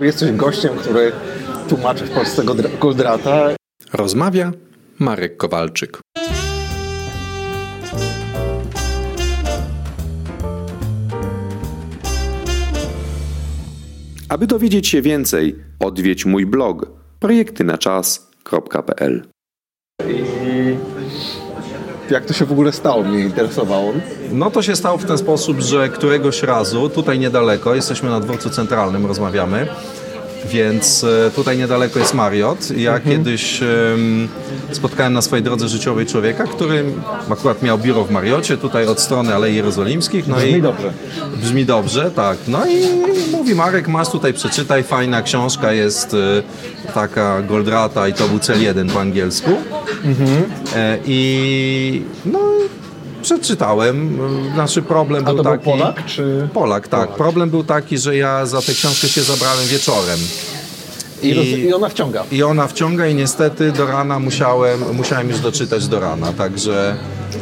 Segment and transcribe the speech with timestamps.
[0.00, 1.12] Jesteś gościem, który
[1.68, 2.42] tłumaczy w Polsce
[2.80, 3.54] Goldrata.
[3.92, 4.52] Rozmawia
[4.98, 6.00] Marek Kowalczyk.
[14.28, 16.86] Aby dowiedzieć się więcej, odwiedź mój blog
[17.20, 19.22] projektynaczas.pl
[20.08, 20.24] I
[22.10, 23.92] jak to się w ogóle stało, mnie interesowało.
[24.32, 28.50] No to się stało w ten sposób, że któregoś razu, tutaj niedaleko, jesteśmy na dworcu
[28.50, 29.66] centralnym, rozmawiamy,
[30.48, 32.70] więc e, tutaj niedaleko jest Mariot.
[32.76, 33.16] Ja mhm.
[33.16, 34.28] kiedyś um,
[34.72, 36.84] spotkałem na swojej drodze życiowej człowieka, który
[37.30, 40.28] akurat miał biuro w Mariocie, tutaj od strony Alei Jerozolimskich.
[40.28, 40.92] No brzmi i, dobrze.
[41.36, 42.38] Brzmi dobrze, tak.
[42.48, 42.86] No i
[43.32, 48.62] mówi Marek, masz tutaj, przeczytaj, fajna książka jest e, taka Goldrata i to był cel
[48.62, 49.50] jeden po angielsku.
[50.04, 50.44] Mhm.
[50.76, 52.38] E, I no
[53.20, 54.18] przeczytałem.
[54.56, 55.64] Nasz problem był to taki.
[55.64, 56.48] Był Polak czy.
[56.54, 57.00] Polak, tak.
[57.00, 57.16] Polak.
[57.16, 60.18] Problem był taki, że ja za tę książkę się zabrałem wieczorem.
[61.22, 62.24] I, I, ona wciąga.
[62.32, 66.96] I ona wciąga i niestety do rana musiałem, musiałem już doczytać do rana, także...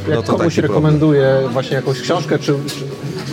[0.09, 1.53] Jak no to komuś rekomenduje problem.
[1.53, 2.85] właśnie jakąś książkę, czy, czy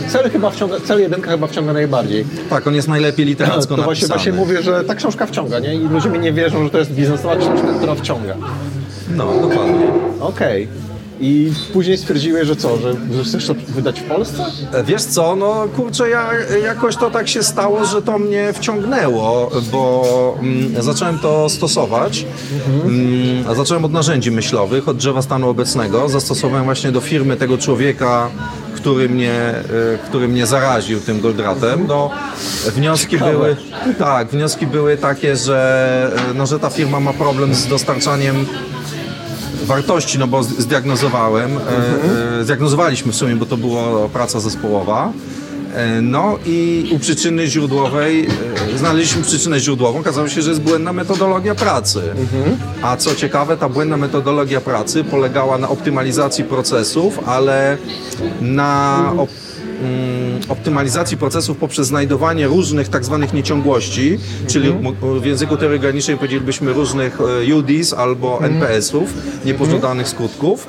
[0.10, 2.26] cel chyba wciąga, cel jedynka chyba wciąga najbardziej.
[2.50, 5.76] Tak, on jest najlepiej literacko to właśnie, właśnie mówię, że ta książka wciąga, nie?
[5.76, 8.36] I ludzie mi nie wierzą, że to jest biznesowa książka, która wciąga.
[9.10, 9.88] No, dokładnie.
[10.20, 10.64] Okej.
[10.64, 10.85] Okay.
[11.20, 14.46] I później stwierdziłeś, że co, że, że chcesz to wydać w Polsce?
[14.74, 16.30] E, wiesz co, no kurczę, ja,
[16.64, 22.26] jakoś to tak się stało, że to mnie wciągnęło, bo mm, zacząłem to stosować.
[22.68, 22.96] Mhm.
[22.96, 26.10] Mm, zacząłem od narzędzi myślowych, od drzewa stanu obecnego.
[26.10, 28.30] Zastosowałem właśnie do firmy tego człowieka,
[28.76, 29.64] który mnie, e,
[30.06, 31.86] który mnie zaraził tym goldratem.
[31.88, 32.12] No,
[32.76, 33.32] wnioski Ciekawe.
[33.32, 33.56] były,
[34.00, 38.46] tak, wnioski były takie, że, e, no, że ta firma ma problem z dostarczaniem
[39.66, 42.44] wartości, no bo zdiagnozowałem, e, mhm.
[42.44, 45.12] zdiagnozowaliśmy w sumie, bo to była praca zespołowa.
[45.74, 48.28] E, no i u przyczyny źródłowej
[48.78, 50.00] znaleźliśmy przyczynę źródłową.
[50.00, 52.02] Okazało się, że jest błędna metodologia pracy.
[52.82, 57.78] A co ciekawe, ta błędna metodologia pracy polegała na optymalizacji procesów, ale
[58.42, 59.14] na
[60.50, 65.22] optymalizacji procesów poprzez znajdowanie różnych tak zwanych nieciągłości, czyli mhm.
[65.22, 68.54] w języku teorii granicznej powiedzielibyśmy różnych e, UDs albo mhm.
[68.54, 69.14] NPS-ów,
[69.46, 70.68] niepożądanych skutków.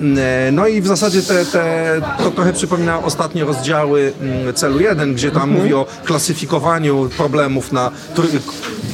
[0.00, 4.80] Mm, e, no i w zasadzie te, te, to trochę przypomina ostatnie rozdziały mm, celu
[4.80, 5.60] 1, gdzie tam mhm.
[5.60, 7.90] mówi o klasyfikowaniu problemów na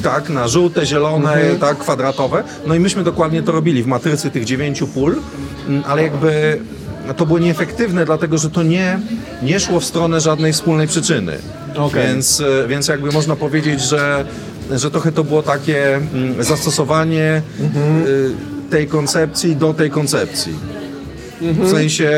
[0.03, 1.59] tak, na żółte, zielone, mhm.
[1.59, 2.45] tak, kwadratowe.
[2.67, 5.17] No i myśmy dokładnie to robili w matrycy tych dziewięciu pól,
[5.87, 6.61] ale jakby
[7.15, 8.99] to było nieefektywne, dlatego że to nie,
[9.43, 11.39] nie szło w stronę żadnej wspólnej przyczyny.
[11.75, 12.07] Okay.
[12.07, 14.25] Więc, e, więc jakby można powiedzieć, że,
[14.71, 18.03] że trochę to było takie mm, zastosowanie mhm.
[18.03, 20.55] E, tej koncepcji do tej koncepcji.
[21.43, 21.69] Mhm.
[21.69, 22.11] W sensie...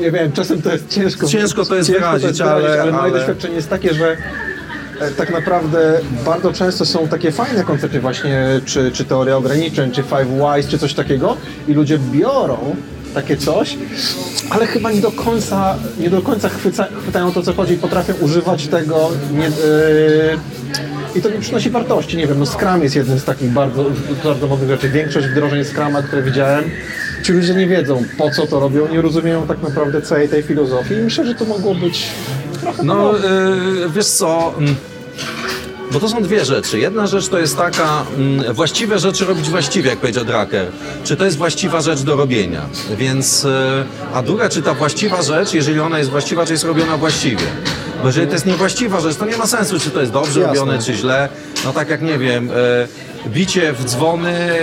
[0.00, 1.26] Nie wiem, czasem to jest ciężko.
[1.26, 3.12] Ciężko to jest ciężko wyrazić, to jest wyrazić ale, ale moje ale...
[3.12, 4.51] doświadczenie jest takie, że E,
[5.16, 10.28] tak naprawdę bardzo często są takie fajne koncepty właśnie, czy, czy teoria ograniczeń, czy Five
[10.40, 11.36] Whys, czy coś takiego
[11.68, 12.76] i ludzie biorą
[13.14, 13.78] takie coś,
[14.50, 18.14] ale chyba nie do końca, nie do końca chwyca, chwytają to, co chodzi i potrafią
[18.14, 20.38] używać tego nie, yy,
[21.14, 22.16] i to nie przynosi wartości.
[22.16, 23.84] Nie wiem, no Scrum jest jeden z takich bardzo,
[24.24, 24.88] bardzo mocnych rzeczy.
[24.88, 26.64] Większość wdrożeń Scruma, które widziałem,
[27.22, 30.94] ci ludzie nie wiedzą, po co to robią, nie rozumieją tak naprawdę całej tej filozofii
[30.94, 32.08] i myślę, że to mogło być
[32.60, 34.54] trochę No, yy, wiesz co...
[35.92, 36.78] Bo to są dwie rzeczy.
[36.78, 40.66] Jedna rzecz to jest taka, mm, właściwe rzeczy robić właściwie, jak powiedział Drucker.
[41.04, 42.60] Czy to jest właściwa rzecz do robienia?
[42.96, 46.96] Więc, e, a druga, czy ta właściwa rzecz, jeżeli ona jest właściwa, czy jest robiona
[46.96, 47.46] właściwie?
[48.02, 50.54] Bo jeżeli to jest niewłaściwa rzecz, to nie ma sensu, czy to jest dobrze Jasne.
[50.54, 51.28] robione, czy źle.
[51.64, 54.56] No tak jak, nie wiem, e, bicie w dzwony e,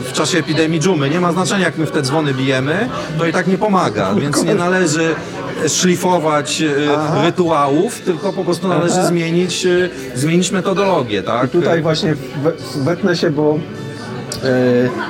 [0.00, 1.10] w czasie epidemii dżumy.
[1.10, 2.88] Nie ma znaczenia, jak my w te dzwony bijemy,
[3.18, 5.14] to i tak nie pomaga, więc nie należy
[5.68, 7.22] szlifować e, Aha.
[7.24, 11.46] rytuałów, tylko po prostu należy zmienić, e, zmienić metodologię, tak?
[11.46, 12.14] I tutaj właśnie
[12.76, 13.58] wetnę się, bo e,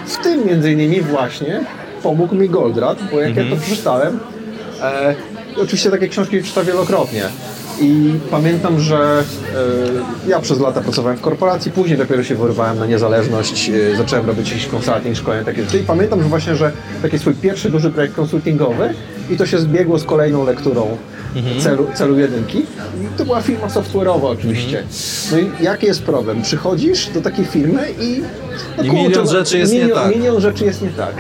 [0.07, 1.65] w tym między innymi właśnie
[2.03, 3.51] pomógł mi Goldratt, bo jak mhm.
[3.51, 4.21] ja to przeczytałem,
[5.62, 7.23] oczywiście takie książki czytam wielokrotnie,
[7.81, 9.25] i pamiętam, że
[10.26, 14.27] y, ja przez lata pracowałem w korporacji, później dopiero się wyrwałem na niezależność, y, zacząłem
[14.27, 15.78] robić jakiś konsulting, szkolenie takie rzeczy.
[15.78, 16.72] I pamiętam, że właśnie, że
[17.03, 18.95] taki swój pierwszy duży projekt konsultingowy
[19.30, 20.97] i to się zbiegło z kolejną lekturą
[21.36, 21.60] mhm.
[21.60, 22.59] celu, celu jedynki.
[22.59, 24.78] I to była firma software'owa oczywiście.
[24.78, 24.91] Mhm.
[25.33, 26.42] No i jaki jest problem?
[26.42, 28.22] Przychodzisz do takiej firmy i...
[28.78, 30.16] No, I milion rzeczy jest milion, nie tak.
[30.16, 31.15] Milion rzeczy jest nie tak.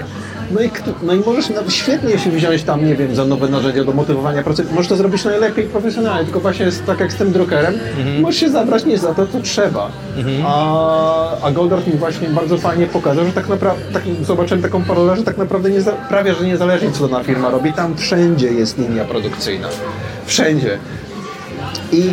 [0.50, 0.70] No i,
[1.02, 4.68] no i możesz świetnie się wziąć tam, nie wiem, za nowe narzędzia do motywowania procesu.
[4.74, 8.20] Możesz to zrobić najlepiej profesjonalnie, tylko właśnie jest tak jak z tym drukerem, mhm.
[8.20, 9.90] możesz się zabrać nie za to, co trzeba.
[10.16, 10.42] Mhm.
[10.46, 15.16] A, a Goldart mi właśnie bardzo fajnie pokazał, że tak naprawdę, tak, zobaczyłem taką parolę,
[15.16, 19.04] że tak naprawdę nie, prawie, że niezależnie co dana firma robi, tam wszędzie jest linia
[19.04, 19.68] produkcyjna.
[20.26, 20.78] Wszędzie.
[21.92, 22.12] I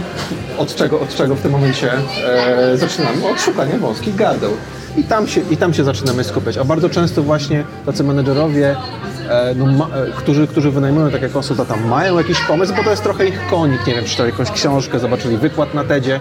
[0.58, 1.92] od czego, od czego w tym momencie
[2.28, 3.28] e, zaczynamy?
[3.32, 4.52] Od szukania wąskich gardeł.
[4.98, 6.58] I tam, się, I tam się zaczynamy skupiać.
[6.58, 8.76] A bardzo często właśnie tacy menedżerowie,
[9.30, 13.04] e, no, ma, e, którzy, którzy wynajmują takie konsultanta, mają jakiś pomysł, bo to jest
[13.04, 16.20] trochę ich konik, nie wiem, przeczytali jakąś książkę, zobaczyli wykład na TEDzie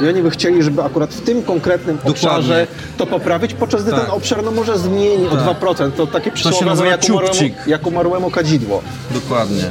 [0.00, 2.66] i oni by chcieli, żeby akurat w tym konkretnym obszarze
[2.96, 4.00] to poprawić, podczas gdy Tak.
[4.00, 5.90] ten obszar no, może zmieni o 2%.
[5.92, 8.82] To takie przysłowie nazywa jak umarłemu, jak umarłemu kadzidło.
[9.10, 9.62] Dokładnie.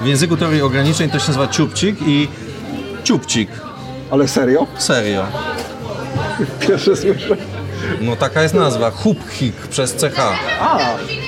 [0.00, 2.28] W języku teorii ograniczeń to się nazywa ciupcik i
[3.04, 3.50] ciupcik.
[4.10, 4.66] Ale serio?
[4.78, 5.26] Serio.
[6.68, 7.59] Pierwsze słyszę.
[8.00, 8.90] No taka jest nazwa.
[8.90, 10.18] Hupchik przez CH.
[10.60, 10.78] A,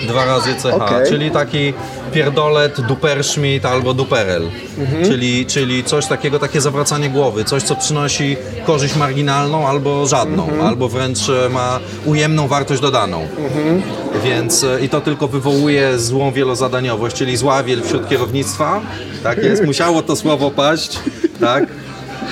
[0.09, 0.67] Dwa razy CH.
[0.67, 1.09] Okej.
[1.09, 1.75] Czyli taki
[2.13, 4.49] pierdolet, duperschmidt albo duperel.
[4.79, 5.05] Mhm.
[5.05, 7.45] Czyli, czyli coś takiego, takie zawracanie głowy.
[7.45, 10.45] Coś, co przynosi korzyść marginalną albo żadną.
[10.45, 10.67] Mhm.
[10.67, 13.21] Albo wręcz e, ma ujemną wartość dodaną.
[13.39, 13.83] Mhm.
[14.25, 18.81] Więc e, i to tylko wywołuje złą wielozadaniowość, czyli zła wiel wśród kierownictwa.
[19.23, 20.99] Tak jest, musiało to słowo paść.
[21.41, 21.65] Tak,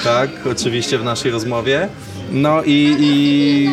[0.05, 1.89] tak, oczywiście w naszej rozmowie.
[2.31, 3.71] No i, i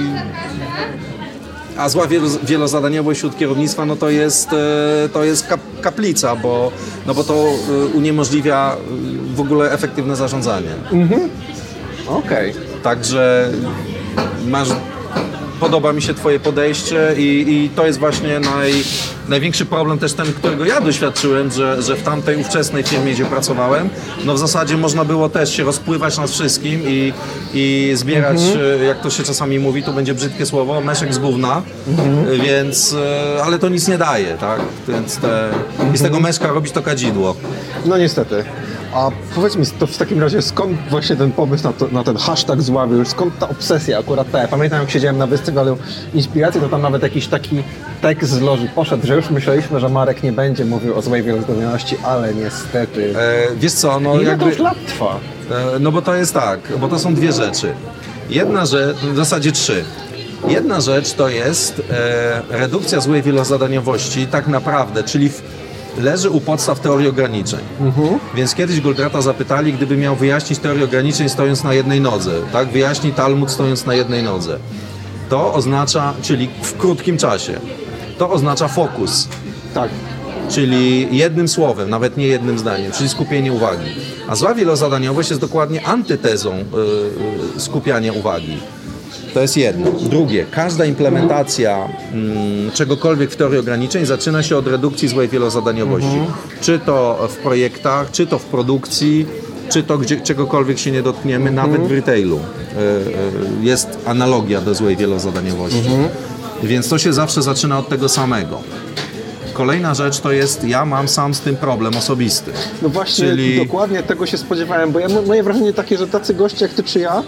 [1.78, 6.72] a zła wielo- wielozadaniowość wśród kierownictwa, no to jest, e, to jest kap, kaplica, bo,
[7.06, 10.70] no bo to e, uniemożliwia e, w ogóle efektywne zarządzanie.
[12.08, 12.54] okej.
[12.84, 13.52] Także
[14.48, 14.68] masz,
[15.60, 18.74] podoba mi się Twoje podejście i, i to jest właśnie naj,
[19.30, 23.90] największy problem też ten, którego ja doświadczyłem, że, że w tamtej ówczesnej firmie, gdzie pracowałem,
[24.26, 27.14] no w zasadzie można było też się rozpływać nas wszystkim i,
[27.54, 28.38] i zbierać,
[28.82, 31.62] e, jak to się czasami mówi, to będzie brzydkie słowo, meszek z gówna,
[32.34, 34.62] e, więc, e, ale to nic nie daje, tak?
[34.88, 35.50] Więc te,
[35.94, 37.36] i z tego meszka robić to kadzidło.
[37.86, 38.44] No niestety.
[38.98, 42.18] A powiedz mi, to w takim razie skąd właśnie ten pomysł na, to, na ten
[42.18, 44.42] hashtag zławy, już skąd ta obsesja akurat ta?
[44.42, 45.78] Ja pamiętam jak siedziałem na festiwalu
[46.14, 47.64] inspiracji, to tam nawet jakiś taki
[48.02, 51.98] tekst z loży poszedł, że już myśleliśmy, że Marek nie będzie mówił o złej wielozdolności,
[52.04, 53.14] ale niestety.
[53.18, 54.46] E, wiesz co, no Ile to jakby...
[54.46, 55.20] już lat trwa?
[55.76, 57.74] E, No bo to jest tak, bo to są dwie rzeczy.
[58.30, 59.84] Jedna rzecz, w zasadzie trzy.
[60.48, 65.42] Jedna rzecz to jest e, redukcja złej wielozadaniowości tak naprawdę, czyli w,
[65.98, 67.60] leży u podstaw teorii ograniczeń.
[68.36, 72.68] Więc kiedyś Goldrata zapytali, gdyby miał wyjaśnić teorię ograniczeń stojąc na jednej nodze, tak?
[72.72, 74.60] Wyjaśni Talmud stojąc na jednej nodze.
[75.30, 77.60] To oznacza, czyli w krótkim czasie,
[78.18, 79.28] to oznacza fokus
[79.74, 79.90] Tak.
[80.50, 83.86] czyli jednym słowem, nawet nie jednym zdaniem, czyli skupienie uwagi.
[84.28, 86.64] A zła wielozadaniowość jest dokładnie antytezą y,
[87.58, 88.58] y, skupiania uwagi.
[89.38, 89.92] To jest jedno.
[89.92, 96.20] Drugie, każda implementacja mm, czegokolwiek w teorii ograniczeń zaczyna się od redukcji złej wielozadaniowości.
[96.62, 99.26] Czy to w projektach, czy to w produkcji,
[99.70, 102.38] czy to gdzie, czegokolwiek się nie dotkniemy, nawet w retailu.
[102.38, 102.42] Y,
[103.62, 105.90] y, jest analogia do złej wielozadaniowości.
[106.64, 108.60] Więc to się zawsze zaczyna od tego samego.
[109.58, 112.52] Kolejna rzecz to jest, ja mam sam z tym problem osobisty.
[112.82, 116.66] No właśnie, Czyli- dokładnie tego się spodziewałem, bo ja, moje wrażenie takie, że tacy goście
[116.66, 117.24] jak ty czy ja,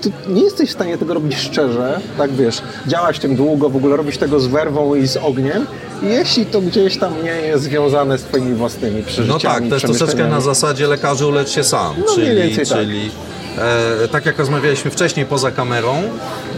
[0.00, 3.96] ty nie jesteś w stanie tego robić szczerze, tak wiesz, działać tym długo, w ogóle
[3.96, 5.66] robić tego z werwą i z ogniem,
[6.02, 9.98] jeśli to gdzieś tam nie jest związane z twoimi własnymi przeżyciami, No tak, to jest
[9.98, 11.94] troszeczkę na zasadzie lekarzu ulecz się sam.
[12.06, 12.86] No, mniej czyli, więcej tak.
[13.58, 15.94] E, tak jak rozmawialiśmy wcześniej poza kamerą,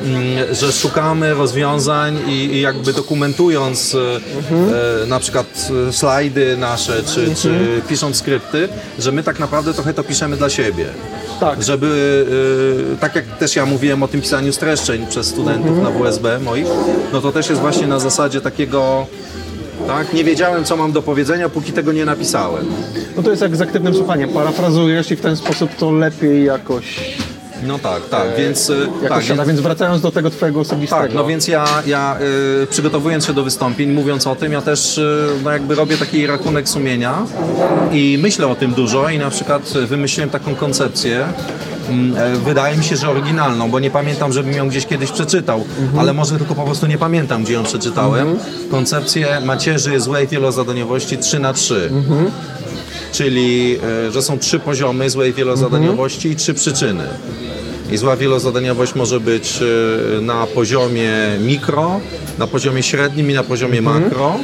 [0.05, 3.99] mm, że szukamy rozwiązań i, jakby dokumentując e,
[4.38, 4.75] Mhm.
[5.02, 7.35] e, na przykład slajdy nasze, czy, Mhm.
[7.37, 8.69] czy pisząc skrypty,
[8.99, 10.87] że my tak naprawdę trochę to piszemy dla siebie.
[11.41, 11.62] Tak.
[11.62, 15.83] Żeby, tak jak też ja mówiłem o tym pisaniu streszczeń przez studentów Mhm.
[15.95, 16.66] na WSB moich,
[17.12, 19.07] no to też jest właśnie na zasadzie takiego
[19.87, 20.12] tak?
[20.14, 22.66] Nie wiedziałem, co mam do powiedzenia, póki tego nie napisałem.
[23.16, 27.14] No to jest jak z aktywnym słuchaniem, parafrazujesz i w ten sposób to lepiej jakoś,
[27.66, 28.71] No tak, tak, więc...
[28.71, 31.02] y, jakoś tak, siada, więc, więc wracając do tego twojego osobistego.
[31.02, 32.16] tak, no więc ja, ja
[32.62, 36.26] y, przygotowując się do wystąpień, mówiąc o tym, ja też y, no jakby robię taki
[36.26, 37.26] rachunek sumienia
[37.93, 41.63] i myślę o tym dużo i na przykład wymyśliłem taką koncepcję, e,
[42.45, 45.64] wydaje mi się, że oryginalną, bo nie pamiętam, żebym ją gdzieś kiedyś przeczytał,
[45.99, 48.38] ale może tylko po prostu nie pamiętam, gdzie ją przeczytałem.
[48.71, 51.91] Koncepcję macierzy złej wielozadaniowości 3 na 3
[53.14, 57.05] czyli e, że są trzy poziomy złej wielozadaniowości i trzy przyczyny.
[57.93, 62.00] I zła wielozadaniowość może być e, na poziomie mikro,
[62.38, 64.37] na poziomie średnim i na poziomie makro,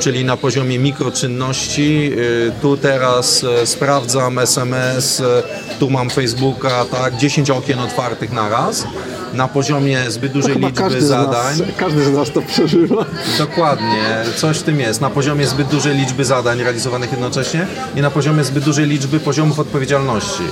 [0.00, 2.12] czyli na poziomie mikroczynności.
[2.48, 5.42] e, Tu teraz e, sprawdzam SMS, e,
[5.78, 8.86] tu mam Facebooka, tak, 10 okien otwartych na raz.
[9.34, 11.58] Na poziomie zbyt dużej liczby każdy z, zadań.
[11.58, 13.04] nas, każdy z nas to przeżywa.
[13.38, 14.04] Dokładnie,
[14.36, 15.00] coś w tym jest.
[15.00, 17.66] Na poziomie zbyt dużej liczby zadań realizowanych jednocześnie
[17.96, 20.42] i na poziomie zbyt dużej liczby poziomów odpowiedzialności.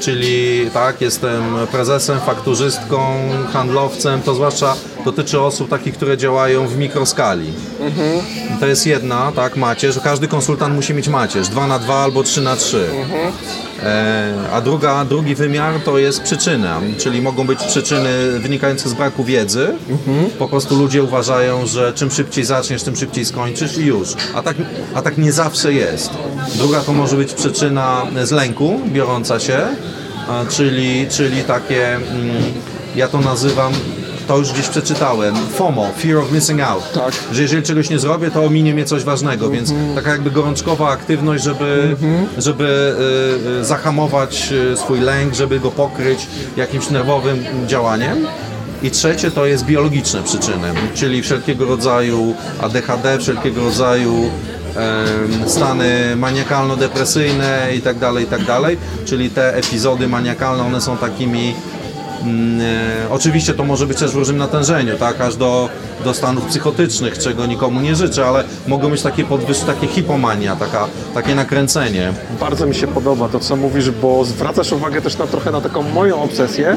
[0.00, 1.42] Czyli tak, jestem
[1.72, 2.98] prezesem, fakturzystką,
[3.52, 4.74] handlowcem, to zwłaszcza
[5.04, 7.52] dotyczy osób takich, które działają w mikroskali.
[8.60, 9.98] To jest jedna, tak, macierz.
[10.04, 12.86] Każdy konsultant musi mieć macierz, 2 na 2 albo 3 na 3.
[13.82, 19.24] E, A druga, drugi wymiar to jest przyczyna, czyli mogą być przyczyny wynikające z braku
[19.24, 19.68] wiedzy.
[20.38, 24.08] Po prostu ludzie uważają, że czym szybciej zaczniesz, tym szybciej skończysz i już.
[24.34, 24.56] A tak,
[24.94, 26.10] a tak nie zawsze jest.
[26.54, 29.58] Druga to może być przyczyna z lęku biorąca się,
[30.28, 32.06] a, czyli, czyli takie, mm,
[32.96, 33.72] ja to nazywam,
[34.28, 36.92] to już gdzieś przeczytałem, FOMO, Fear of Missing Out.
[36.92, 37.14] Tak.
[37.32, 41.44] Że jeżeli czegoś nie zrobię, to ominie mnie coś ważnego, więc taka jakby gorączkowa aktywność,
[41.44, 41.96] żeby,
[42.38, 42.94] żeby
[43.48, 48.26] y, y, zahamować y, swój lęk, żeby go pokryć jakimś nerwowym działaniem.
[48.82, 54.30] I trzecie to jest biologiczne przyczyny, czyli wszelkiego rodzaju ADHD, wszelkiego rodzaju
[55.46, 58.78] stany maniakalno-depresyjne i tak dalej, i tak dalej.
[59.04, 61.54] Czyli te epizody maniakalne, one są takimi
[63.10, 65.68] Oczywiście to może być też w różnym natężeniu, tak, aż do,
[66.04, 70.86] do stanów psychotycznych, czego nikomu nie życzę, ale mogą być takie podwyż, takie hipomania, taka,
[71.14, 72.12] takie nakręcenie.
[72.40, 75.82] Bardzo mi się podoba to, co mówisz, bo zwracasz uwagę też na trochę na taką
[75.82, 76.76] moją obsesję.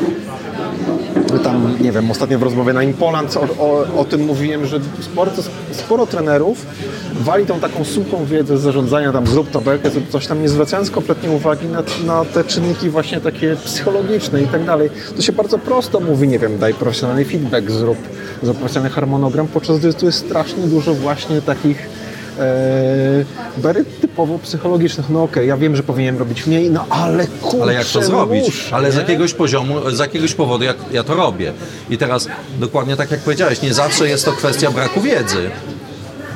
[1.40, 5.32] Tam, nie wiem, ostatnio w rozmowie na Impoland o, o, o tym mówiłem, że sporo,
[5.72, 6.66] sporo trenerów
[7.14, 10.92] wali tą taką suchą wiedzę z zarządzania, tam zrób tabelkę, zrób coś tam, nie zwracając
[10.92, 14.90] kompletnie uwagi na, na te czynniki właśnie takie psychologiczne i tak dalej.
[15.16, 17.98] To się bardzo prosto mówi, nie wiem, daj profesjonalny feedback, zrób,
[18.40, 22.01] profesjonalny harmonogram, podczas gdy tu jest strasznie dużo właśnie takich
[22.42, 25.10] e, typowo psychologicznych.
[25.10, 28.06] No okej, ja wiem, że powinienem robić mniej, no ale kurczę, Ale jak to no
[28.06, 28.46] zrobić?
[28.46, 29.02] muszę, Ale z nie?
[29.02, 31.54] jakiegoś poziomu, z jakiegoś powodu jak ja to robię.
[31.90, 32.28] I teraz
[32.60, 35.50] dokładnie tak jak powiedziałeś, nie zawsze jest to kwestia braku wiedzy.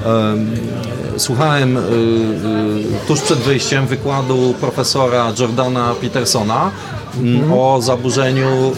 [0.05, 0.51] Em,
[1.17, 6.71] Słuchałem y, y, tuż przed wyjściem wykładu profesora Jordana Petersona
[7.19, 8.71] mm, o zaburzeniu,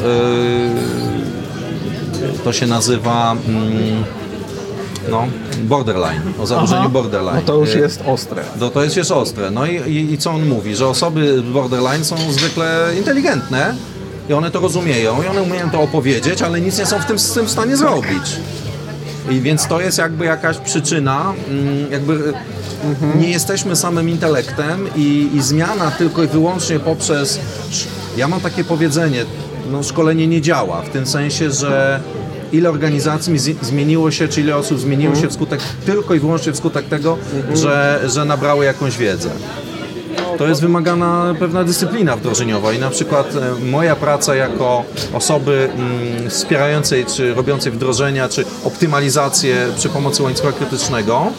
[2.37, 4.03] y, to się nazywa mm,
[5.11, 5.27] no,
[5.63, 6.89] borderline, o zaburzeniu Aha.
[6.89, 7.35] borderline.
[7.35, 8.43] No to już Y, jest ostre.
[8.59, 9.51] no to jest już ostre.
[9.51, 10.75] No i, i, i co on mówi?
[10.75, 13.75] Że osoby borderline są zwykle inteligentne
[14.29, 17.19] i one to rozumieją i one umieją to opowiedzieć, ale nic nie są w tym,
[17.19, 18.39] z tym w stanie zrobić.
[19.29, 22.33] I więc to jest jakby jakaś przyczyna, mm, jakby
[23.19, 27.39] nie jesteśmy samym intelektem i, i zmiana tylko i wyłącznie poprzez...
[28.17, 29.25] Ja mam takie powiedzenie,
[29.71, 31.99] no szkolenie nie działa, w tym sensie, że
[32.51, 37.17] ile organizacji zmieniło się, czy ile osób zmieniło się wskutek, tylko i wyłącznie wskutek tego,
[37.53, 39.29] że, że nabrały jakąś wiedzę.
[40.37, 46.29] To jest wymagana pewna dyscyplina wdrożeniowa i na przykład e, moja praca jako osoby mm,
[46.29, 51.31] wspierającej czy robiącej wdrożenia czy optymalizację przy pomocy łańcucha krytycznego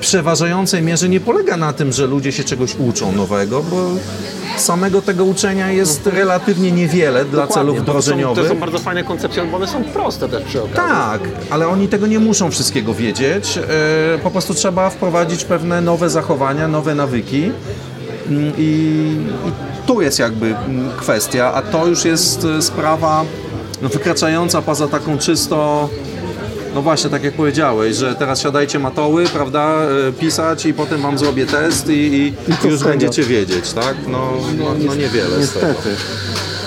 [0.00, 3.76] przeważającej mierze nie polega na tym, że ludzie się czegoś uczą nowego, bo
[4.56, 8.44] samego tego uczenia jest relatywnie niewiele dla celów Dokładnie, bo to są- wdrożeniowych.
[8.48, 10.76] To są bardzo fajne koncepcje, bo one są proste też przy okazji.
[10.76, 13.58] Tak, ale oni tego nie muszą wszystkiego wiedzieć.
[13.58, 17.52] E, Po prostu trzeba wprowadzić pewne nowe zachowania, nowe nawyki.
[18.28, 19.16] Mm, I,
[19.46, 23.24] i tu jest jakby mm, kwestia, a to już jest e, sprawa
[23.82, 25.88] no, wykraczająca poza taką czysto.
[26.74, 29.74] No właśnie, tak jak powiedziałeś, że teraz siadajcie matoły, prawda,
[30.08, 33.94] e, pisać i potem wam zrobię test i, i, już będziecie wiedzieć, tak?
[34.08, 35.38] No, no, no niewiele.
[35.38, 35.88] Niestety.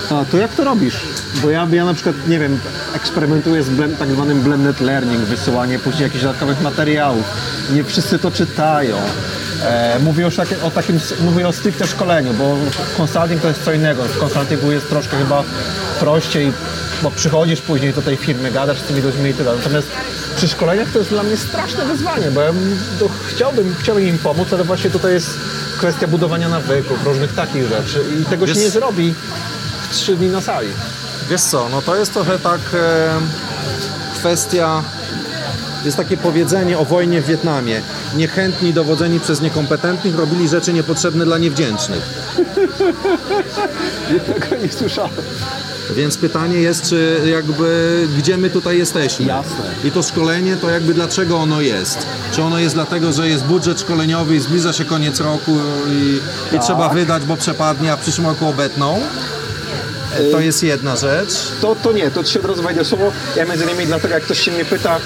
[0.10, 1.00] A to jak to robisz?
[1.42, 2.60] Bo ja, ja na przykład, nie wiem,
[2.96, 7.24] eksperymentuję z blend, tak zwanym blended learning, wysyłanie później jakichś dodatkowych materiałów.
[7.74, 8.96] Nie wszyscy to czytają.
[9.64, 12.58] E, mówię już o takim, mówię o stricte szkoleniu, bo
[12.98, 14.04] consulting to jest co innego.
[14.04, 15.44] W consultingu jest troszkę chyba
[16.00, 16.54] prościej,
[17.04, 19.56] bo przychodzisz później do tej firmy, gadasz z tymi ludźmi i tyle.
[19.56, 19.88] Natomiast
[20.36, 22.52] przy szkoleniach to jest dla mnie straszne wyzwanie, bo ja
[23.28, 25.30] chciałbym, chciałbym im pomóc, ale właśnie tutaj jest
[25.78, 29.14] kwestia budowania nawyków, różnych takich rzeczy i tego się Wiesz- nie zrobi
[29.90, 30.68] w trzy dni na sali.
[31.30, 33.14] Wiesz co, no to jest trochę tak e,
[34.16, 34.84] kwestia,
[35.86, 37.82] jest takie powiedzenie o wojnie w Wietnamie.
[38.16, 42.02] Niechętni dowodzeni przez niekompetentnych robili rzeczy niepotrzebne dla niewdzięcznych.
[44.34, 45.12] Tego nie słyszałem.
[45.96, 49.26] Więc pytanie jest, czy jakby gdzie my tutaj jesteśmy.
[49.26, 49.66] Jasne.
[49.84, 51.98] I to szkolenie, to jakby dlaczego ono jest?
[52.32, 55.58] Czy ono jest dlatego, że jest budżet szkoleniowy i zbliża się koniec roku
[55.90, 56.64] i, i Tak.
[56.64, 59.00] trzeba wydać, bo przepadnie, a w przyszłym roku obetną?
[60.32, 61.34] To jest jedna rzecz.
[61.62, 63.12] To, to nie, to się od razu wejdę słowo.
[63.36, 65.00] Ja między innymi dlatego, jak ktoś się mnie pyta,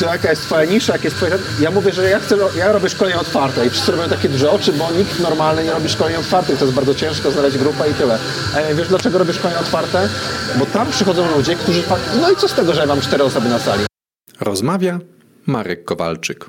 [0.00, 1.38] to jaka jest twoja nisza, jak jest twoja...
[1.60, 4.72] Ja mówię, że ja, chcę, ja robię szkolenia otwarte i wszyscy robią takie duże oczy,
[4.72, 6.58] bo nikt normalny nie robi szkoleń otwartych.
[6.58, 8.18] To jest bardzo ciężko znaleźć grupę i tyle.
[8.56, 10.08] A ja wiesz, dlaczego robię szkolenia otwarte?
[10.58, 11.82] Bo tam przychodzą ludzie, którzy...
[12.20, 13.84] No i co z tego, że ja mam cztery osoby na sali?
[14.40, 14.98] Rozmawia
[15.46, 16.46] Marek Kowalczyk.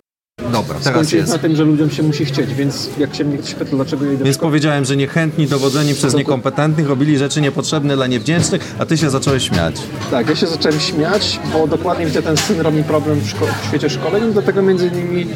[0.51, 1.31] Dobra, teraz jest.
[1.31, 4.13] na tym, że ludziom się musi chcieć, więc jak się mnie ktoś pyta, dlaczego ja
[4.13, 8.97] idę Więc powiedziałem, że niechętni dowodzeni przez niekompetentnych robili rzeczy niepotrzebne dla niewdzięcznych, a ty
[8.97, 9.75] się zacząłeś śmiać.
[10.11, 13.89] Tak, ja się zacząłem śmiać, bo dokładnie widzę ten syndrom i problem w, w świecie
[13.89, 15.27] szkoleń, dlatego między innymi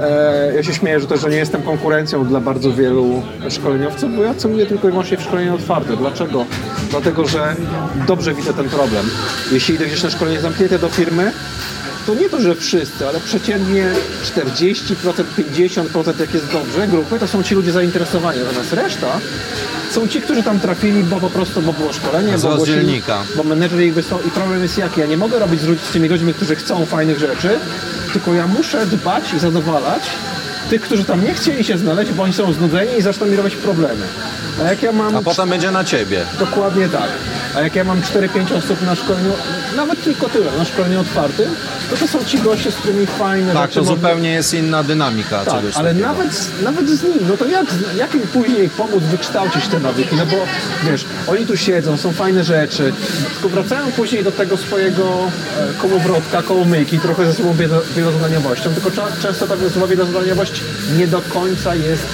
[0.00, 4.22] E, ja się śmieję, że też, że nie jestem konkurencją dla bardzo wielu szkoleniowców, bo
[4.22, 5.96] ja celuję tylko i wyłącznie w szkolenie otwarte.
[5.96, 6.46] Dlaczego?
[6.90, 7.56] Dlatego, że
[8.06, 9.10] dobrze widzę ten problem.
[9.52, 11.32] Jeśli idę gdzieś na szkolenie zamknięte do firmy,
[12.10, 13.92] to nie to, że wszyscy, ale przeciętnie
[14.36, 18.40] 40%, 50% jak jest dobrze grupy, to są ci ludzie zainteresowani.
[18.40, 19.20] Natomiast reszta
[19.90, 23.22] są ci, którzy tam trafili, bo po prostu bo było szkolenie, bo, ogłosili- rozdzielnika.
[23.36, 24.20] bo menedżer ich wysłał.
[24.26, 25.00] I problem jest jaki?
[25.00, 27.50] Ja nie mogę robić z tymi ludźmi, którzy chcą fajnych rzeczy,
[28.12, 30.02] tylko ja muszę dbać i zadowalać
[30.70, 33.56] tych, którzy tam nie chcieli się znaleźć, bo oni są znudzeni i zaczną mi robić
[33.56, 34.06] problemy.
[34.60, 36.24] A jak ja mam A potem będzie na ciebie.
[36.38, 37.10] Dokładnie tak.
[37.54, 39.32] A jak ja mam 4-5 osób na szkoleniu,
[39.76, 41.54] nawet tylko tyle, na szkoleniu otwartym,
[41.90, 45.44] to to są ci goście, z którymi fajne Tak, to można- zupełnie jest inna dynamika
[45.44, 46.08] tak, czegoś ale takiego.
[46.08, 46.28] nawet,
[46.62, 50.16] nawet z nim, no to jak, jak im później pomóc wykształcić te nawyki?
[50.16, 50.36] No bo
[50.90, 52.92] wiesz, oni tu siedzą, są fajne rzeczy,
[53.32, 55.02] tylko wracają później do tego swojego
[55.58, 58.90] e, kołowrotka, kołomyjki, trochę ze sobą wielo- wielozadaniowością, tylko
[59.22, 60.60] często ta słowa wielozadaniowość
[60.98, 62.06] nie do końca jest,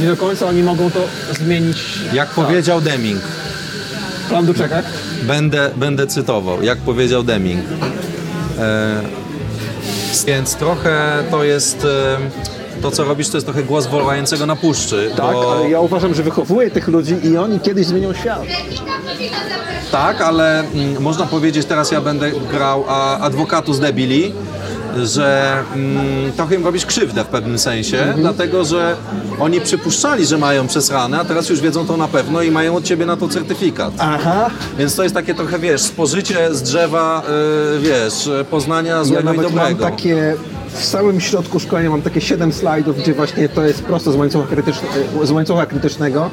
[0.00, 1.00] nie do końca oni mogą to
[1.32, 1.76] zmienić.
[2.12, 2.46] Jak tak.
[2.46, 3.20] powiedział Deming,
[4.28, 4.82] Plan Duczeka?
[5.22, 7.60] będę, będę cytował, jak powiedział Deming.
[8.58, 9.00] E,
[10.26, 11.84] więc trochę to jest...
[11.84, 12.18] E,
[12.82, 15.10] to, co robisz, to jest trochę głos wołającego na puszczy.
[15.16, 15.52] Tak, bo...
[15.52, 18.42] ale ja uważam, że wychowuję tych ludzi i oni kiedyś zmienią świat.
[19.92, 24.32] Tak, ale mm, można powiedzieć, teraz ja będę grał a, adwokatu z debili,
[25.04, 28.20] że mm, trochę im robisz krzywdę w pewnym sensie, Mhm.
[28.20, 28.96] dlatego że
[29.40, 32.84] oni przypuszczali, że mają przesrane, a teraz już wiedzą to na pewno i mają od
[32.84, 33.92] ciebie na to certyfikat.
[33.98, 34.50] Aha.
[34.78, 37.22] Więc to jest takie trochę, wiesz, spożycie z drzewa,
[37.76, 39.84] y, wiesz, poznania Ja złego i nawet mam dobrego.
[39.84, 40.34] takie,
[40.74, 44.46] w samym środku szkolenia mam takie 7 slajdów, gdzie właśnie to jest prosto z łańcucha,
[44.46, 44.88] krytyczne,
[45.24, 46.30] z łańcucha krytycznego.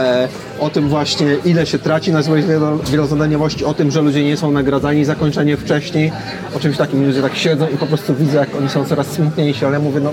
[0.00, 0.28] E,
[0.58, 4.36] o tym właśnie, ile się traci na złej wielo- wielozadaniowości, o tym, że ludzie nie
[4.36, 6.12] są nagradzani za kończenie wcześniej.
[6.56, 9.64] O czymś takim ludzie tak siedzą i po prostu widzę, jak oni są coraz smutniejsi,
[9.64, 10.12] ale mówię, no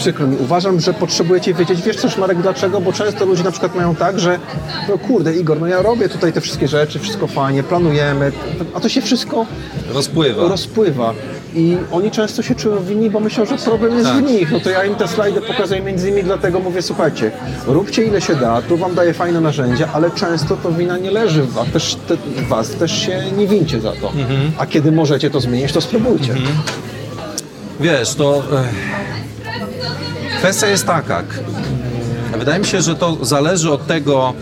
[0.00, 0.36] przykro mi.
[0.36, 2.80] Uważam, że potrzebujecie wiedzieć, wiesz coś Marek, dlaczego?
[2.80, 4.38] Bo często ludzie na przykład mają tak, że
[4.88, 8.32] no kurde Igor, no ja robię tutaj te wszystkie rzeczy, wszystko fajnie, planujemy,
[8.74, 9.46] a to się wszystko
[9.94, 10.48] Rozpływa.
[10.48, 11.14] rozpływa.
[11.54, 14.18] I oni często się czują winni, bo myślą, że problem jest Tak.
[14.24, 14.52] w nich.
[14.52, 17.30] No to ja im te slajdy pokazuję między innymi dlatego mówię, słuchajcie,
[17.66, 21.42] róbcie ile się da, tu wam daję fajne narzędzia, ale często to wina nie leży
[21.42, 22.16] w was, też, te,
[22.48, 24.06] was, też się nie wincie za to.
[24.08, 24.52] Mhm.
[24.58, 26.34] A kiedy możecie to zmienić, to spróbujcie.
[27.80, 28.64] Wiesz, to eh,
[30.40, 31.22] kwestia jest taka.
[32.38, 34.32] Wydaje mi się, że to zależy od tego,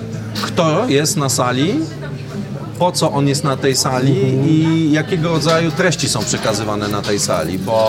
[0.42, 1.74] kto jest na sali,
[2.78, 4.14] po co on jest na tej sali
[4.46, 7.88] i jakiego rodzaju treści są przekazywane na tej sali, bo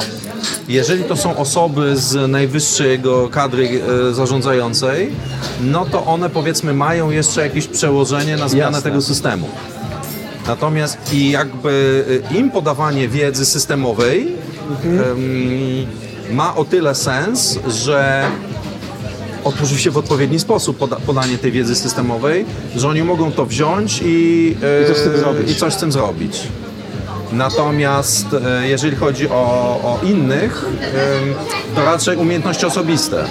[0.68, 5.12] jeżeli to są osoby z najwyższego kadry e, zarządzającej,
[5.62, 8.92] no to one powiedzmy mają jeszcze jakieś przełożenie na zmianę Jasne.
[8.92, 9.50] tego systemu.
[10.48, 14.36] Natomiast i jakby y, im podawanie wiedzy systemowej
[14.84, 18.24] em, ma o tyle sens, że
[19.44, 24.02] otworzy się w odpowiedni sposób poda podanie tej wiedzy systemowej, że oni mogą to wziąć
[24.06, 26.42] i, e, I coś z tym zrobić.
[27.32, 29.34] Natomiast e, jeżeli chodzi o,
[29.84, 31.34] o innych, em,
[31.76, 33.26] to raczej umiejętności osobiste.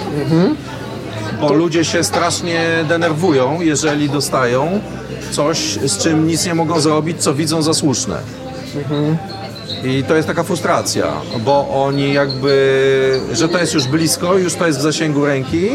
[1.41, 4.79] Bo ludzie się strasznie denerwują, jeżeli dostają
[5.31, 8.19] coś, z czym nic nie mogą zrobić, co widzą za słuszne.
[9.83, 14.67] I to jest taka frustracja, bo oni jakby, że to jest już blisko, już to
[14.67, 15.69] jest w zasięgu ręki,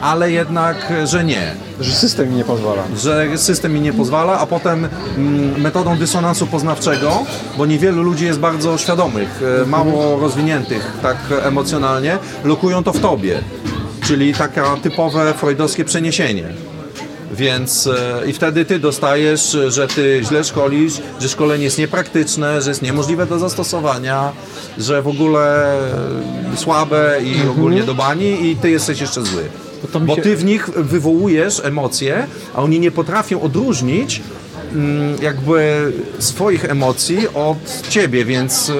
[0.00, 1.54] ale jednak, że nie.
[1.80, 2.82] Że system mi nie pozwala.
[2.96, 7.24] Że system mi nie pozwala, a potem mm, metodą dysonansu poznawczego,
[7.58, 13.40] bo niewielu ludzi jest bardzo świadomych, e, mało rozwiniętych tak emocjonalnie, lokują to w tobie.
[14.04, 16.44] Czyli takie typowe freudowskie przeniesienie.
[17.32, 22.70] Więc e, i wtedy ty dostajesz, że ty źle szkolisz, że szkolenie jest niepraktyczne, że
[22.70, 24.32] jest niemożliwe do zastosowania,
[24.78, 25.74] że w ogóle
[26.52, 29.42] e, słabe i ogólnie do bani i ty jesteś jeszcze zły.
[29.82, 34.22] To to mi Bo się- ty w nich wywołujesz emocje, a oni nie potrafią odróżnić
[34.72, 38.74] mm, jakby swoich emocji od ciebie, więc e,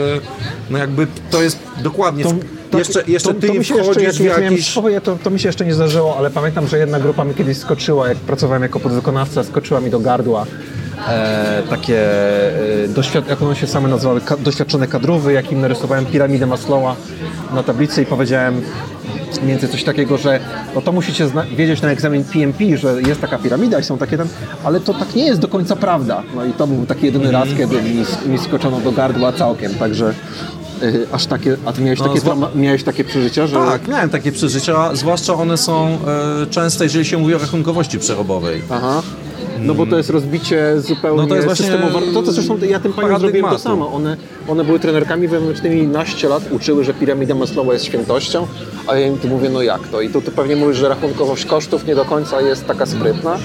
[0.71, 2.25] no jakby to jest dokładnie.
[2.73, 4.75] W- jeszcze jeszcze ty im mi się jeszcze, jak, jakiś...
[5.05, 8.09] to, to mi się jeszcze nie zdarzyło, ale pamiętam, że jedna grupa mi kiedyś skoczyła,
[8.09, 10.47] jak pracowałem jako podwykonawca, skoczyła mi do gardła
[11.09, 12.01] e, takie,
[12.85, 16.97] e, doświad- jak one się same nazywały, ka- doświadczone kadrówy, jak im narysowałem piramidę Maslowa
[17.55, 18.63] na tablicy i powiedziałem
[19.37, 20.41] mniej więcej coś takiego, że
[20.75, 24.19] no to musicie zna- wiedzieć na egzamin PMP, że jest taka piramida i są takie
[24.19, 24.29] tam,
[24.65, 26.23] ale to tak nie jest do końca prawda.
[26.35, 30.15] No i to był taki jedyny raz, kiedy mi, mi skoczono do gardła całkiem, także
[31.13, 33.57] aż takie, a ty miałeś, No, takie, zwa- trauma- miałeś takie przeżycia, że...
[33.57, 35.99] Tak, miałem takie przeżycia, zwłaszcza one są
[36.43, 38.63] e, częste, jeżeli się mówi o rachunkowości przerobowej.
[38.71, 39.03] Aha.
[39.61, 41.91] No bo to jest rozbicie zupełnie No to jest właśnie systemu.
[41.91, 43.93] war- To, to zresztą ja tym paniom zrobiłem to samo.
[43.93, 44.17] One,
[44.49, 48.47] one były trenerkami wewnętrznymi naście lat, uczyły, że piramida Maslowa jest świętością,
[48.87, 50.01] a ja im tu mówię, no jak to?
[50.01, 53.39] I tu ty pewnie mówisz, że rachunkowość kosztów nie do końca jest taka sprytna.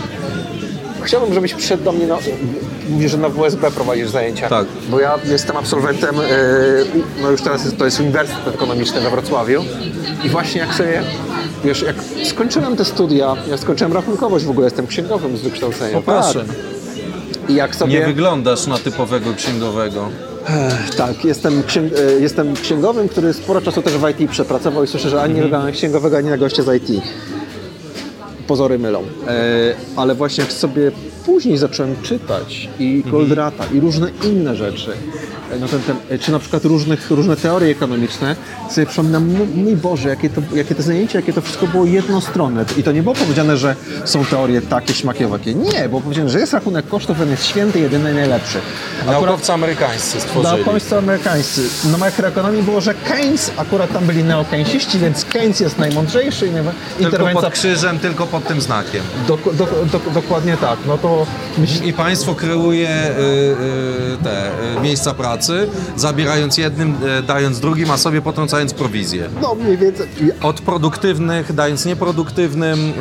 [1.04, 2.18] Chciałbym, żebyś przyszedł do mnie na...
[2.90, 4.50] Mówisz, że na WSB prowadzisz zajęcia.
[4.50, 4.68] Tak.
[4.90, 6.24] Bo ja jestem absolwentem, e,
[7.22, 9.64] no już teraz jest, to jest Uniwersytet Ekonomiczny we Wrocławiu.
[10.24, 11.04] I właśnie jak sobie,
[11.64, 15.98] wiesz, jak skończyłem te studia, ja skończyłem rachunkowość w ogóle, jestem księgowym z wykształcenia.
[15.98, 16.46] O proszę.
[17.50, 18.00] I jak sobie...
[18.00, 20.10] Nie wyglądasz na typowego księgowego.
[20.50, 24.88] Ech, Tak, jestem, księg, e, jestem księgowym, który sporo czasu też w IT przepracował i
[24.88, 27.02] słyszę, że ani na księgowego, ani na gościa z IT.
[28.52, 29.00] Pozory mylą.
[29.28, 29.34] E,
[29.96, 30.92] ale właśnie jak sobie
[31.26, 34.92] później zacząłem czytać i Goldrata i różne inne rzeczy
[35.52, 38.36] e, na ten temat, czy na przykład różnych, różne teorie ekonomiczne,
[38.70, 42.66] sobie przypominam, m- mój Boże, jakie to, jakie to zajęcie, jakie to wszystko było jednostronne.
[42.78, 45.54] I to nie było powiedziane, że są teorie takie, śmakie, owakie.
[45.54, 48.58] Nie, było powiedziane, że jest rachunek kosztów, on jest święty, jedyny, najlepszy.
[49.06, 50.56] Naukowcy amerykańscy stworzyli.
[50.56, 51.62] Naukowcy amerykańscy.
[51.92, 57.42] Na makroekonomii było, że Keynes, akurat tam byli neokeynesiści, więc Keynes jest najmądrzejszy Tylko interwencja...
[57.42, 59.02] pod krzyżem, tylko pod tym znakiem.
[59.28, 60.80] Dok- dok- dok- dokładnie tak.
[60.88, 61.26] No to
[61.58, 61.84] myśl...
[61.86, 63.12] I państwo kreuje y,
[64.14, 66.96] y, te y, miejsca pracy, zabierając jednym,
[67.28, 69.30] dając drugim, a sobie potrącając prowizję.
[69.42, 70.08] No mniej więcej...
[70.42, 72.94] Od produktywnych, dając nieproduktywnym,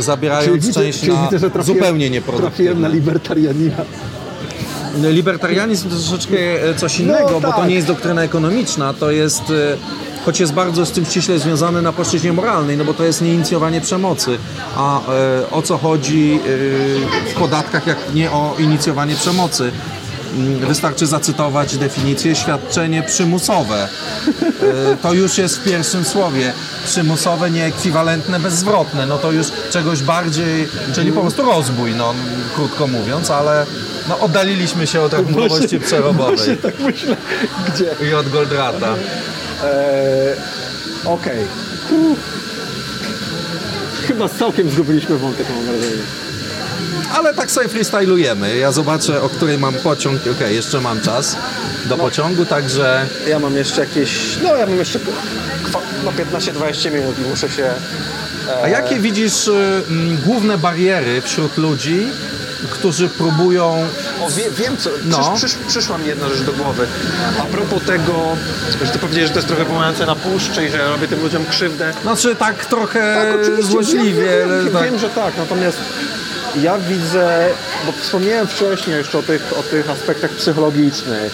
[0.00, 2.88] zabierając widzę- część czyli na widzę, trafiłem, zupełnie trafiłem na nieproduktywne.
[2.88, 3.76] libertarianina.
[5.02, 6.36] Libertarianizm to troszeczkę
[6.70, 7.68] e, coś innego, bo to tak.
[7.68, 9.76] nie jest doktryna ekonomiczna, to jest, e,
[10.24, 13.80] choć jest bardzo z tym ściśle związane na płaszczyźnie moralnej, no bo to jest nieinicjowanie
[13.80, 14.38] przemocy.
[14.76, 15.02] A e,
[15.50, 16.40] o co chodzi
[17.26, 19.72] e, w podatkach, jak nie o inicjowanie przemocy?
[20.36, 23.88] Mm, Wystarczy zacytować definicję świadczenie przymusowe.
[24.92, 26.52] E, To już jest w pierwszym słowie.
[26.86, 29.06] Przymusowe, nieekwiwalentne, bezzwrotne.
[29.06, 32.14] No to już czegoś bardziej, czyli po prostu rozbój, no
[32.54, 33.66] krótko mówiąc, ale
[34.08, 37.16] no, oddaliliśmy się od rachunkowości przerobowej Właśnie tak myślę.
[37.74, 38.08] Gdzie?
[38.10, 38.94] i od Goldrata.
[39.62, 40.36] Eee,
[41.04, 41.38] Okej.
[41.90, 42.18] Uff.
[44.06, 46.02] Chyba całkiem zgubiliśmy wątek, mam wrażenie.
[47.14, 48.56] Ale tak sobie freestylujemy.
[48.56, 50.20] Ja zobaczę, o której mam pociąg.
[50.36, 51.36] Okej, jeszcze mam czas
[51.86, 54.10] do pociągu, także Ja mam jeszcze jakieś,
[54.42, 54.98] no ja mam jeszcze
[56.04, 57.70] no 15-20 minut i muszę się...
[58.64, 59.82] A jakie widzisz y,
[60.24, 62.06] główne bariery wśród ludzi,
[62.70, 63.86] którzy próbują.
[64.26, 65.18] O, wie, wiem co, No.
[65.18, 66.86] przysz, przysz, przyszła mi jedna rzecz do głowy.
[67.40, 68.12] A propos tego,
[68.84, 71.22] że ty powiedziałeś, że to jest trochę pomające na puszczy i że ja robię tym
[71.22, 71.92] ludziom krzywdę.
[72.02, 74.84] Znaczy tak trochę Tak, złośliwie, wiem, wiem, tak.
[74.84, 75.78] wiem, że tak, natomiast
[76.62, 77.48] ja widzę,
[77.86, 81.32] bo wspomniałem wcześniej jeszcze o tych, o tych aspektach psychologicznych,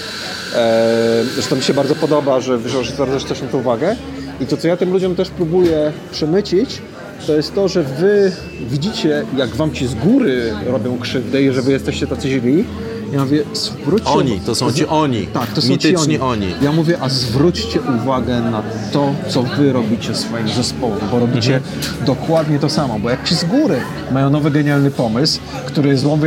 [0.55, 3.97] e, że to mi się bardzo podoba, że, że zwracasz też na to uwagę
[4.41, 6.83] i to, co ja tym ludziom też próbuję przemycić,
[7.27, 8.33] to jest to, że wy
[8.71, 12.65] widzicie, jak wam ci z góry robią krzywdę i że wy jesteście tacy źli.
[13.13, 14.09] Ja mówię, zwróćcie...
[14.11, 15.27] Oni, to są ci oni.
[15.27, 16.47] Tak, to są Mityczni ci oni.
[16.63, 22.05] Ja mówię, a zwróćcie uwagę na to, co wy robicie swoim zespołem, bo robicie Mhm.
[22.07, 23.81] dokładnie to samo, bo jak ci z góry
[24.13, 26.19] mają nowy genialny pomysł, który jest złą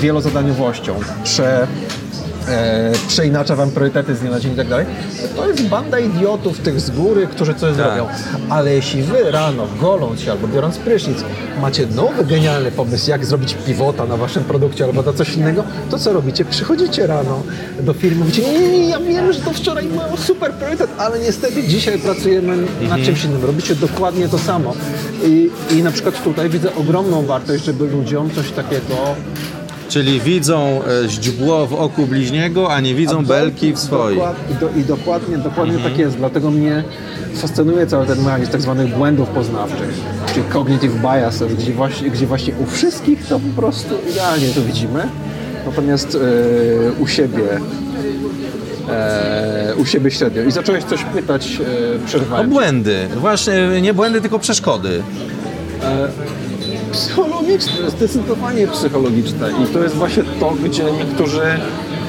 [0.00, 1.66] wielozadaniowością, prze,
[2.48, 4.86] e, przeinacza wam priorytety z dnia na dzień i tak dalej,
[5.36, 7.86] to jest banda idiotów tych z góry, którzy coś Tak.
[7.86, 8.06] zrobią.
[8.48, 11.18] Ale jeśli wy rano, goląc się albo biorąc prysznic,
[11.62, 15.98] macie nowy genialny pomysł, jak zrobić pivota na waszym produkcie albo na coś innego, to
[15.98, 16.44] co robicie?
[16.44, 17.42] Przychodzicie rano
[17.80, 21.62] do firmy, mówicie, nie, nie, ja wiem, że to wczoraj był super priorytet, ale niestety
[21.62, 22.56] dzisiaj pracujemy
[22.88, 23.44] nad czymś innym.
[23.44, 24.74] Robicie dokładnie to samo.
[25.26, 28.94] I, I na przykład tutaj widzę ogromną wartość, żeby ludziom coś takiego
[29.94, 34.20] Czyli widzą e, źdźbło w oku bliźniego, a nie widzą A belki w swoim.
[34.50, 36.16] I, do, I dokładnie, dokładnie tak jest.
[36.16, 36.84] Dlatego mnie
[37.34, 39.88] fascynuje cały ten mechanizm tak zwanych błędów poznawczych,
[40.26, 45.08] czyli cognitive biases, gdzie właśnie, gdzie właśnie u wszystkich to po prostu idealnie to widzimy.
[45.66, 47.60] Natomiast e, u siebie
[48.88, 50.42] e, u siebie średnio.
[50.42, 52.50] I zacząłeś coś pytać, e, O przerwałem.
[52.50, 53.08] błędy.
[53.16, 55.02] Właśnie nie błędy, tylko przeszkody.
[56.94, 59.50] Psychologiczne, zdecydowanie psychologiczne.
[59.62, 61.42] I to jest właśnie to, gdzie niektórzy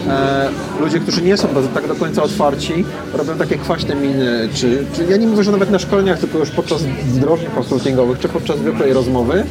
[0.07, 5.05] e, ludzie, którzy nie są tak do końca otwarci, robią takie kwaśne miny, czy, czy
[5.09, 8.93] ja nie mówię, że nawet na szkoleniach, tylko już podczas wdrożeń konsultingowych, czy podczas zwykłej
[8.93, 9.43] rozmowy.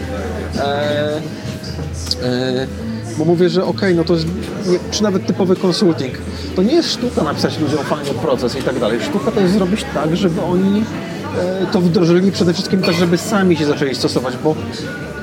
[0.58, 1.20] E,
[2.22, 2.66] e,
[3.18, 4.26] bo mówię, że okej, no to jest,
[4.90, 6.14] czy nawet typowy konsulting,
[6.56, 8.98] to nie jest sztuka napisać ludziom fajny proces i tak dalej.
[9.02, 10.84] Sztuka to jest zrobić tak, żeby oni
[11.38, 14.54] e, to wdrożyli przede wszystkim tak, żeby sami się zaczęli stosować, bo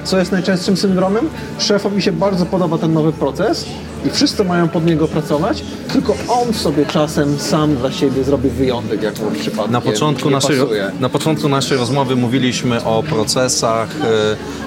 [0.03, 1.29] co jest najczęstszym syndromem?
[1.59, 3.65] Szefowi się bardzo podoba ten nowy proces
[4.05, 9.03] i wszyscy mają pod niego pracować, tylko on sobie czasem sam dla siebie zrobi wyjątek,
[9.03, 10.91] jak mu przypadkiem Na początku, naszej, pasuje.
[10.99, 13.89] na początku naszej rozmowy mówiliśmy o procesach,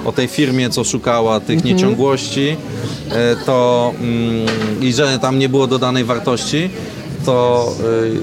[0.05, 1.75] e, o tej firmie, co szukała tych Mhm.
[1.75, 2.57] nieciągłości
[3.11, 4.45] e, to, mm,
[4.81, 6.69] i że tam nie było dodanej wartości.
[7.25, 7.67] To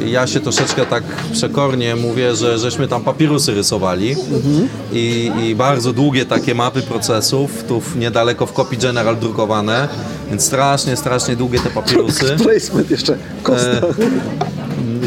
[0.05, 4.69] e, ja się troszeczkę tak przekornie mówię, że żeśmy tam papirusy rysowali Mhm.
[4.93, 9.89] i, i bardzo długie takie mapy procesów, tu niedaleko w Copy General drukowane,
[10.31, 12.37] więc strasznie, strasznie długie te papirusy.
[12.45, 13.87] Placement jeszcze, kosta.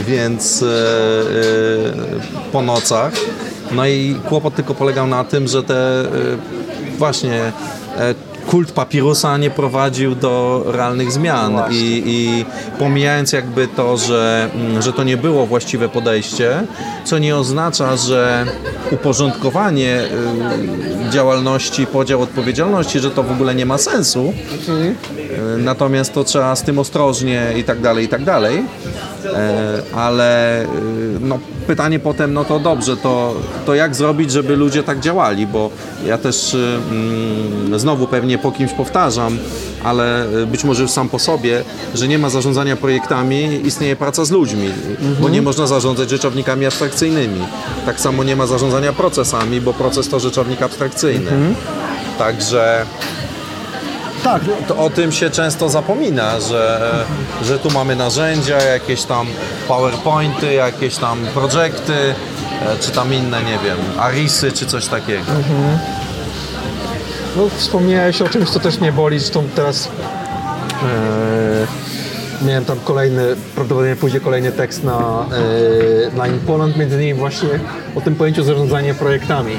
[0.08, 3.14] więc e, e, po nocach.
[3.72, 6.06] No i kłopot tylko polegał na tym, że te e,
[6.98, 7.52] właśnie
[7.98, 8.16] e,
[8.48, 11.78] kult papirusa nie prowadził do realnych zmian Właśnie.
[11.78, 12.46] I, i
[12.80, 16.64] pomijając jakby to, że, mm, że to nie było właściwe podejście,
[17.04, 18.46] co nie oznacza, że
[18.92, 20.04] uporządkowanie
[21.08, 24.34] y, działalności, podział odpowiedzialności, że to w ogóle nie ma sensu,
[25.36, 28.64] E, Natomiast to trzeba z tym ostrożnie i tak dalej, i tak dalej.
[29.26, 30.66] E, Ale
[31.20, 35.48] no, pytanie potem, no to dobrze, to, to jak zrobić, żeby ludzie tak działali?
[35.48, 35.70] Bo
[36.06, 36.58] ja też e,
[36.92, 39.38] mm, znowu pewnie po kimś powtarzam,
[39.84, 41.64] ale e, być może już sam po sobie,
[41.96, 44.70] że nie ma zarządzania projektami, istnieje praca z ludźmi,
[45.22, 47.42] bo nie można zarządzać rzeczownikami abstrakcyjnymi.
[47.86, 51.32] Tak samo nie ma zarządzania procesami, bo proces to rzeczownik abstrakcyjny.
[52.18, 52.86] Także
[54.26, 56.92] Tak, to o tym się często zapomina, że,
[57.44, 59.28] że tu mamy narzędzia, jakieś tam
[59.68, 62.16] PowerPointy, jakieś tam projekty, e,
[62.80, 65.32] czy tam inne, nie wiem, Arisy, czy coś takiego.
[67.38, 69.90] No, wspomniałeś o czymś, co też mnie boli, zresztą teraz
[72.42, 75.26] e, miałem tam kolejny, prawdopodobnie pójdzie kolejny tekst na,
[76.12, 77.50] e, na Impoland, między innymi właśnie
[77.96, 79.56] o tym pojęciu zarządzania projektami.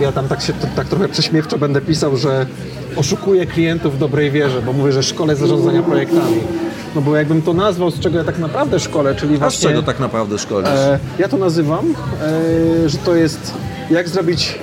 [0.00, 2.46] Ja tam tak się to, tak trochę prześmiewczo będę pisał, że
[2.96, 6.40] oszukuję klientów w dobrej wierze, bo mówię, że szkole zarządzania projektami.
[6.94, 9.68] No bo jakbym to nazwał, z czego ja tak naprawdę szkole, czyli A z właśnie...
[9.68, 10.68] czego tak naprawdę szkolisz?
[10.68, 11.94] E, ja to nazywam,
[12.84, 13.52] e, że to jest
[13.90, 14.58] jak zrobić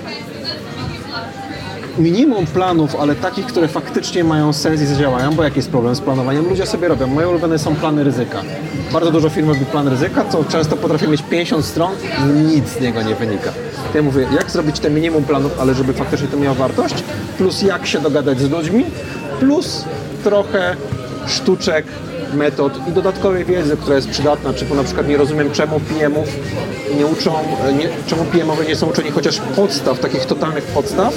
[1.97, 6.01] minimum planów, ale takich, które faktycznie mają sens i zadziałają, bo jaki jest problem z
[6.01, 6.49] planowaniem?
[6.49, 7.07] Ludzie sobie robią.
[7.07, 8.41] Moje ulubione są plany ryzyka.
[8.93, 11.91] Bardzo dużo firm robi plan ryzyka, co często potrafi mieć 50 stron
[12.23, 13.51] i nic z niego nie wynika.
[13.91, 16.95] To ja mówię, jak zrobić te minimum planów, ale żeby faktycznie to miało wartość,
[17.37, 18.85] plus jak się dogadać z ludźmi,
[19.39, 19.85] plus
[20.23, 20.75] trochę
[21.27, 21.85] sztuczek,
[22.33, 26.29] metod i dodatkowej wiedzy, która jest przydatna, czy na przykład nie rozumiem czemu PM-ów
[26.97, 27.33] nie uczą,
[27.77, 31.13] nie, czemu PM-owie nie są uczeni chociaż podstaw, takich totalnych podstaw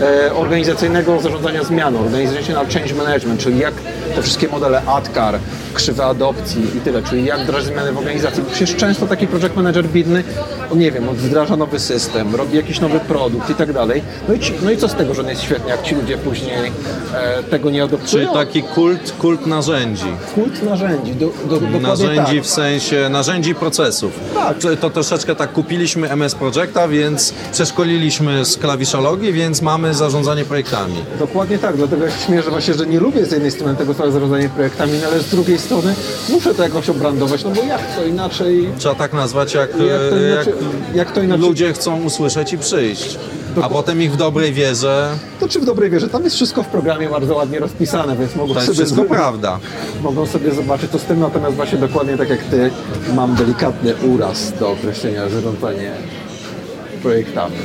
[0.00, 3.74] e, organizacyjnego zarządzania zmianą, organizational change management, czyli jak
[4.14, 5.38] te wszystkie modele ADKAR,
[5.74, 8.42] krzywe adopcji i tyle, czyli jak wdrażać zmiany w organizacji.
[8.52, 10.24] Przecież często taki project manager biedny,
[10.72, 14.02] on nie wiem, on wdraża nowy system, robi jakiś nowy produkt i tak dalej.
[14.28, 16.18] No i, ci, no i co z tego, że on jest świetny, jak ci ludzie
[16.18, 16.72] później
[17.14, 18.32] e, tego nie Czyli adoptują?
[18.32, 20.06] taki kult, kult narzędzi.
[20.34, 22.44] Kult narzędzi, do, do, dokładnie Narzędzi tak.
[22.44, 24.12] w sensie narzędzi procesów.
[24.34, 24.56] Tak.
[24.80, 30.94] To troszeczkę tak kupiliśmy MS Projecta, więc przeszkoliliśmy z klawiszologii, więc mamy zarządzanie projektami.
[31.18, 33.94] Dokładnie tak, dlatego ja się śmieję, że właśnie, że nie lubię z jednej strony tego
[33.94, 35.94] całego zarządzania projektami, no ale z drugiej strony
[36.28, 39.78] muszę to jakoś obrandować, no bo jak to inaczej, Trzeba tak nazwać, jak, jak
[40.10, 40.52] to e, inaczej,
[40.94, 43.18] jak to inaczej ludzie chcą usłyszeć i przyjść.
[43.62, 46.66] A potem ich w dobrej wierze, to czy w dobrej wierze, tam jest wszystko w
[46.66, 49.58] programie bardzo ładnie rozpisane, więc mogą to jest sobie, wszystko prawda.
[50.02, 52.70] mogą sobie zobaczyć to z tym, natomiast właśnie dokładnie tak jak ty,
[53.14, 55.92] mam delikatny uraz do określenia zarządzanie
[57.02, 57.56] projektami.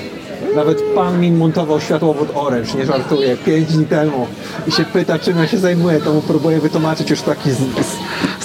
[0.56, 4.28] Nawet pan mi montował światłowód Orange, nie żartuję, 5 dni temu
[4.68, 7.98] i się pyta, czym ja się zajmuję, to mu próbuję wytłumaczyć już taki z, z,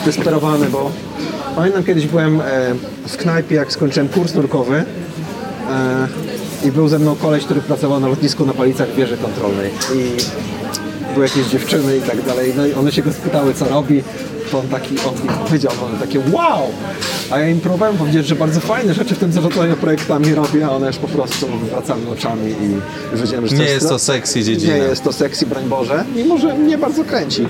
[0.03, 0.91] zdesperowany, bo
[1.57, 2.45] pamiętam kiedyś byłem e,
[3.09, 4.85] w knajpie, jak skończyłem kurs nurkowy
[5.71, 6.09] e,
[6.65, 9.71] i był ze mną koleś, który pracował na lotnisku na palicach wieży kontrolnej.
[9.95, 10.17] I
[11.15, 14.03] były jakieś dziewczyny i tak dalej, no i one się go spytały, co robi,
[14.55, 15.15] to on taki, on
[15.47, 16.63] powiedział, one takie wow!
[17.31, 20.71] A ja im próbowałem powiedzieć, że bardzo fajne rzeczy w tym zarządzaniu projektami robi, a
[20.71, 24.75] one już po prostu wracały oczami i wiedziałem, że Nie jest to sexy dziedzina.
[24.75, 27.47] Nie jest to sexy, broń Boże, mimo że mnie bardzo kręci.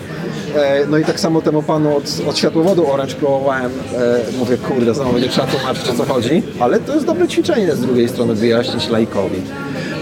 [0.56, 4.94] E, no i tak samo temu panu od, od światłowodu Orange próbowałem, e, mówię, kurde,
[4.94, 8.34] znowu będzie trzeba tłumaczyć o co chodzi, ale to jest dobre ćwiczenie z drugiej strony,
[8.34, 9.42] wyjaśnić laikowi.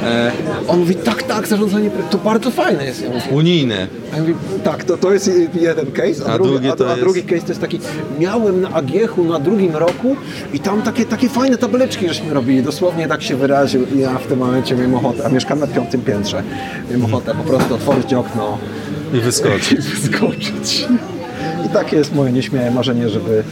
[0.02, 0.32] E,
[0.68, 3.02] on mówi, tak, tak, zarządzanie, to bardzo fajne jest.
[3.02, 3.86] Ja mówię, Unijne.
[4.12, 4.34] a ja mówię,
[4.64, 7.40] tak, to, to jest jeden case, a, A drugi, a, to a jest- drugi case
[7.42, 7.80] to jest taki,
[8.18, 10.16] miałem na Agiechu na drugim roku
[10.52, 14.26] i tam takie, takie fajne tableczki żeśmy robili, dosłownie tak się wyraził i ja w
[14.26, 16.42] tym momencie miałem ochotę, a mieszkam na piątym piętrze,
[16.90, 18.58] miałem ochotę po prostu otworzyć okno
[19.14, 19.74] I wyskoczy.
[19.78, 20.86] i wyskoczyć
[21.72, 23.44] takie jest moje nieśmiałe marzenie, żeby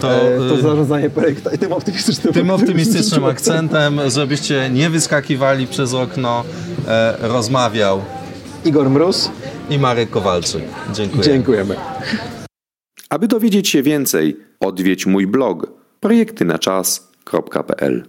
[0.00, 5.66] to, e, to y, zarządzanie projekta i tym optymistycznym, tym optymistycznym akcentem, żebyście nie wyskakiwali
[5.66, 6.44] przez okno,
[6.88, 8.02] e, rozmawiał
[8.64, 9.30] Igor Mróz
[9.70, 10.62] i Marek Kowalczyk.
[10.94, 11.22] Dziękuję.
[11.22, 11.76] Dziękujemy.
[13.10, 18.08] Aby dowiedzieć się więcej, odwiedź mój blog projektynaczas.pl.